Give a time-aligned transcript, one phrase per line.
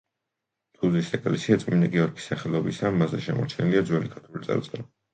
[0.79, 4.93] თუზის ეკლესია წმინდა გიორგის სახელობისაა, მასზე შემორჩენილია ძველი ქართული წარწერა.